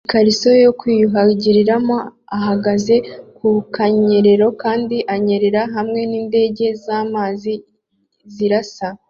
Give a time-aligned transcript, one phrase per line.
[0.05, 1.97] ikariso yo kwiyuhagiriramo
[2.37, 2.95] ahagaze
[3.37, 7.53] ku kanyerera kandi anyerera hamwe n'indege z'amazi
[8.35, 8.87] zirasa